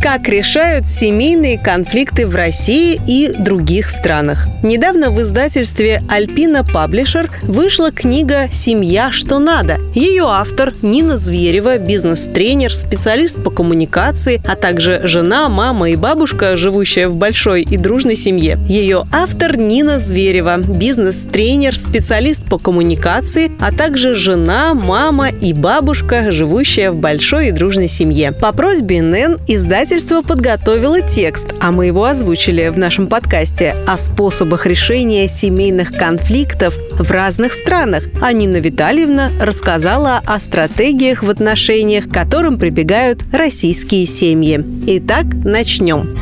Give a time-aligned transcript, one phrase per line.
[0.00, 4.46] как решают семейные конфликты в России и других странах.
[4.62, 9.10] Недавно в издательстве «Альпина Паблишер» вышла книга «Семья.
[9.10, 9.78] Что надо».
[9.94, 17.08] Ее автор Нина Зверева, бизнес-тренер, специалист по коммуникации, а также жена, мама и бабушка, живущая
[17.08, 18.58] в большой и дружной семье.
[18.68, 26.90] Ее автор Нина Зверева, бизнес-тренер, специалист по коммуникации, а также жена, мама и бабушка, живущая
[26.90, 28.32] в большой и дружной семье.
[28.32, 33.96] По просьбе НН издатель Издательство подготовило текст, а мы его озвучили в нашем подкасте о
[33.96, 38.02] способах решения семейных конфликтов в разных странах.
[38.20, 44.60] А Нина Витальевна рассказала о стратегиях в отношениях, к которым прибегают российские семьи.
[44.88, 46.16] Итак, начнем.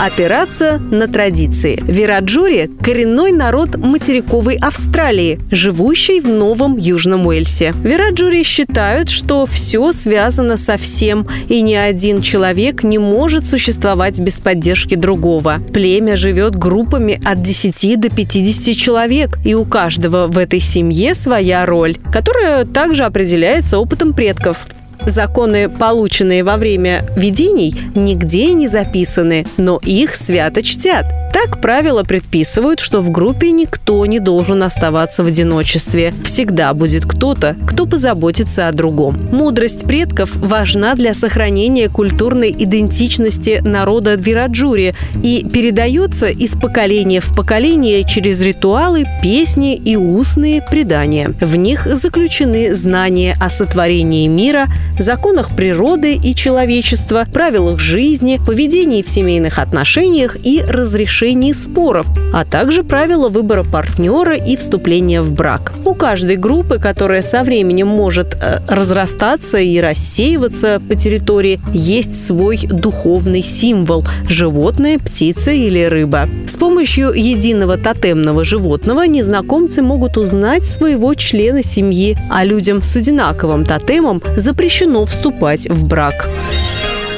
[0.00, 1.80] Опираться на традиции.
[1.86, 7.72] Вираджури– коренной народ материковой Австралии, живущий в Новом Южном Уэльсе.
[7.84, 14.40] Вираджури считают, что все связано со всем, и ни один человек не может существовать без
[14.40, 15.60] поддержки другого.
[15.72, 21.64] Племя живет группами от 10 до 50 человек, и у каждого в этой семье своя
[21.64, 24.66] роль, которая также определяется опытом предков.
[25.06, 31.23] Законы, полученные во время видений, нигде не записаны, но их свято чтят.
[31.34, 36.14] Так правила предписывают, что в группе никто не должен оставаться в одиночестве.
[36.24, 39.18] Всегда будет кто-то, кто позаботится о другом.
[39.32, 48.04] Мудрость предков важна для сохранения культурной идентичности народа Двираджури и передается из поколения в поколение
[48.04, 51.34] через ритуалы, песни и устные предания.
[51.40, 54.68] В них заключены знания о сотворении мира,
[55.00, 61.23] законах природы и человечества, правилах жизни, поведении в семейных отношениях и разрешении
[61.54, 65.72] споров, а также правила выбора партнера и вступления в брак.
[65.84, 72.58] У каждой группы, которая со временем может э, разрастаться и рассеиваться по территории, есть свой
[72.58, 76.28] духовный символ– животное, птица или рыба.
[76.46, 83.64] С помощью единого тотемного животного незнакомцы могут узнать своего члена семьи, а людям с одинаковым
[83.64, 86.28] тотемом запрещено вступать в брак.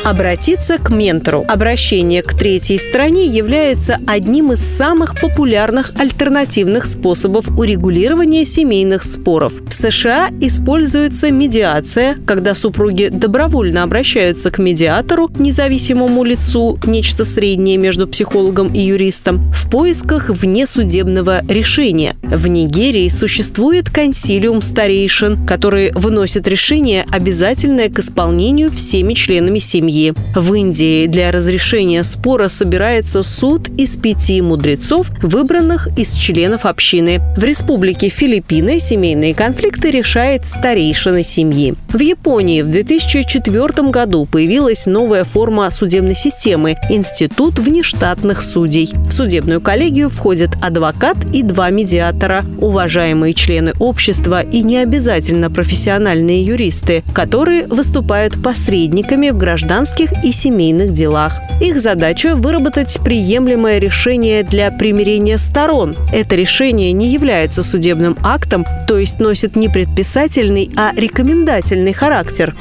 [0.06, 1.44] Обратиться к ментору.
[1.48, 9.54] Обращение к третьей стране является одним из самых популярных альтернативных способов урегулирования семейных споров.
[9.66, 18.06] В США используется медиация, когда супруги добровольно обращаются к медиатору, независимому лицу, нечто среднее между
[18.06, 22.14] психологом и юристом, в поисках внесудебного решения.
[22.22, 30.14] В Нигерии существует консилиум старейшин, который выносит решение, обязательное к исполнению всеми членами семьи семьи.
[30.34, 37.20] В Индии для разрешения спора собирается суд из пяти мудрецов, выбранных из членов общины.
[37.36, 41.74] В Республике Филиппины семейные конфликты решает старейшина семьи.
[41.88, 48.90] В Японии в 2004 году появилась новая форма судебной системы– Институт внештатных судей.
[49.08, 56.42] В судебную коллегию входят адвокат и два медиатора, уважаемые члены общества и не обязательно профессиональные
[56.42, 61.40] юристы, которые выступают посредниками в гражданском гражданских и семейных делах.
[61.60, 65.96] Их задача– выработать приемлемое решение для примирения сторон.
[66.12, 72.54] Это решение не является судебным актом, то есть носит не предписательный, а рекомендательный характер.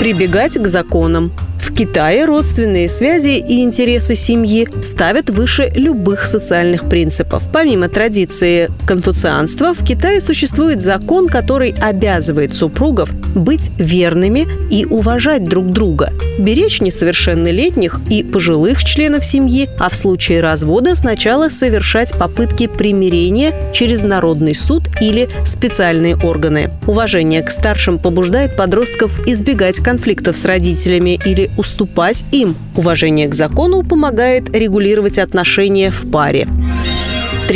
[0.00, 1.32] Прибегать к законам.
[1.60, 7.42] В Китае родственные связи и интересы семьи ставят выше любых социальных принципов.
[7.52, 15.66] Помимо традиции конфуцианства, в Китае существует закон, который обязывает супругов быть верными и уважать друг
[15.72, 23.72] друга, беречь несовершеннолетних и пожилых членов семьи, а в случае развода сначала совершать попытки примирения
[23.72, 26.70] через народный суд или специальные органы.
[26.86, 32.56] Уважение к старшим побуждает подростков избегать конфликтов с родителями или уступать им.
[32.74, 36.48] Уважение к закону помогает регулировать отношения в паре.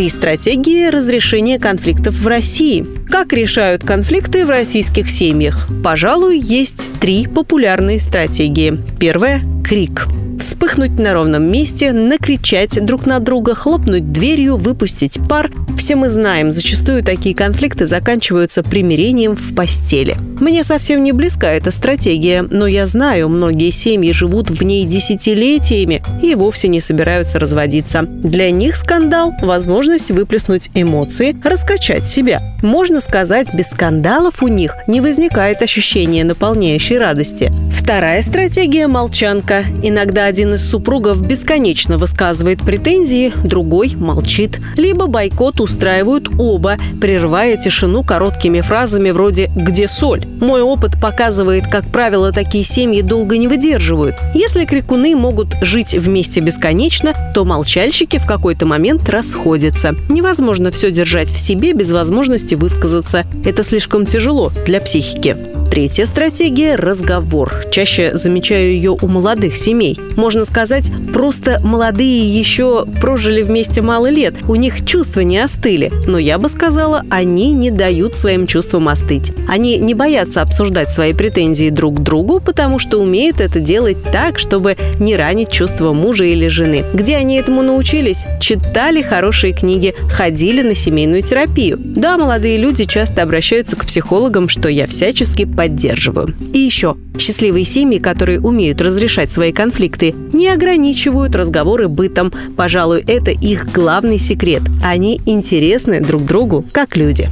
[0.01, 2.87] Три стратегии разрешения конфликтов в России.
[3.11, 5.69] Как решают конфликты в российских семьях?
[5.85, 8.79] Пожалуй, есть три популярные стратегии.
[8.99, 10.07] Первая– крик
[10.41, 15.51] вспыхнуть на ровном месте, накричать друг на друга, хлопнуть дверью, выпустить пар.
[15.77, 20.17] Все мы знаем, зачастую такие конфликты заканчиваются примирением в постели.
[20.41, 26.03] Мне совсем не близка эта стратегия, но я знаю, многие семьи живут в ней десятилетиями
[26.23, 28.03] и вовсе не собираются разводиться.
[28.03, 32.43] Для них скандал– возможность выплеснуть эмоции, раскачать себя.
[32.63, 37.53] Можно сказать, без скандалов у них не возникает ощущения наполняющей радости.
[37.73, 39.65] Вторая стратегия– молчанка.
[39.83, 44.61] Иногда один из супругов бесконечно высказывает претензии, другой молчит.
[44.77, 50.25] Либо бойкот устраивают оба, прерывая тишину короткими фразами вроде «где соль?».
[50.41, 54.15] Мой опыт показывает, как правило, такие семьи долго не выдерживают.
[54.33, 59.97] Если крикуны могут жить вместе бесконечно, то молчальщики в какой-то момент расходятся.
[60.09, 63.27] Невозможно все держать в себе без возможности высказаться.
[63.45, 65.37] Это слишком тяжело для психики.
[65.71, 67.65] Третья стратегия– разговор.
[67.71, 69.97] Чаще замечаю ее у молодых семей.
[70.17, 75.93] Можно сказать, просто молодые еще прожили вместе мало лет, у них чувства не остыли.
[76.09, 79.33] Но я бы сказала, они не дают своим чувствам остыть.
[79.49, 84.41] Они не боятся обсуждать свои претензии друг к другу, потому что умеют это делать так,
[84.41, 86.85] чтобы не ранить чувства мужа или жены.
[86.93, 88.25] Где они этому научились?
[88.41, 91.79] Читали хорошие книги, ходили на семейную терапию.
[91.79, 96.35] Да, молодые люди часто обращаются к психологам, что я всячески поддерживаю.
[96.55, 102.33] И еще, счастливые семьи, которые умеют разрешать свои конфликты, не ограничивают разговоры бытом.
[102.57, 104.63] Пожалуй, это их главный секрет.
[104.83, 107.29] Они интересны друг другу как люди.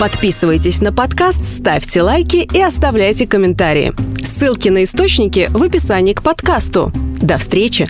[0.00, 3.92] Подписывайтесь на подкаст, ставьте лайки и оставляйте комментарии.
[4.20, 6.90] Ссылки на источники в описании к подкасту.
[7.20, 7.86] До встречи!